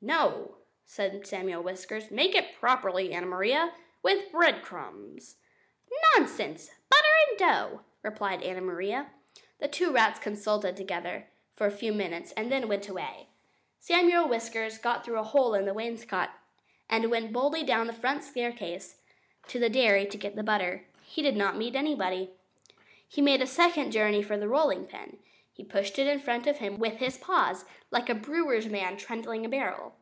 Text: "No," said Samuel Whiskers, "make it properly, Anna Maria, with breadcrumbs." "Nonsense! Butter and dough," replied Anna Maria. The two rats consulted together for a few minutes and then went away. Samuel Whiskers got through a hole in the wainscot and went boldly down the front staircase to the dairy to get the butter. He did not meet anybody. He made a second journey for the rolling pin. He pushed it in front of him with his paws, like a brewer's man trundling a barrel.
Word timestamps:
"No," 0.00 0.58
said 0.84 1.26
Samuel 1.26 1.60
Whiskers, 1.64 2.12
"make 2.12 2.36
it 2.36 2.54
properly, 2.60 3.12
Anna 3.12 3.26
Maria, 3.26 3.72
with 4.00 4.30
breadcrumbs." 4.30 5.38
"Nonsense! 6.14 6.70
Butter 6.88 7.02
and 7.30 7.38
dough," 7.38 7.80
replied 8.04 8.44
Anna 8.44 8.60
Maria. 8.60 9.10
The 9.58 9.66
two 9.66 9.90
rats 9.90 10.20
consulted 10.20 10.76
together 10.76 11.26
for 11.56 11.66
a 11.66 11.72
few 11.72 11.92
minutes 11.92 12.30
and 12.36 12.48
then 12.50 12.68
went 12.68 12.88
away. 12.88 13.26
Samuel 13.80 14.28
Whiskers 14.28 14.78
got 14.78 15.04
through 15.04 15.18
a 15.18 15.24
hole 15.24 15.52
in 15.54 15.64
the 15.64 15.74
wainscot 15.74 16.30
and 16.88 17.10
went 17.10 17.32
boldly 17.32 17.64
down 17.64 17.88
the 17.88 17.92
front 17.92 18.22
staircase 18.22 19.00
to 19.48 19.58
the 19.58 19.68
dairy 19.68 20.06
to 20.06 20.16
get 20.16 20.36
the 20.36 20.44
butter. 20.44 20.86
He 21.02 21.22
did 21.22 21.34
not 21.36 21.56
meet 21.56 21.74
anybody. 21.74 22.30
He 23.08 23.20
made 23.20 23.42
a 23.42 23.48
second 23.48 23.90
journey 23.90 24.22
for 24.22 24.36
the 24.38 24.46
rolling 24.48 24.86
pin. 24.86 25.18
He 25.52 25.64
pushed 25.64 25.98
it 25.98 26.06
in 26.06 26.20
front 26.20 26.46
of 26.46 26.58
him 26.58 26.78
with 26.78 26.98
his 26.98 27.18
paws, 27.18 27.64
like 27.90 28.08
a 28.08 28.14
brewer's 28.14 28.66
man 28.68 28.96
trundling 28.96 29.44
a 29.44 29.48
barrel. 29.48 29.94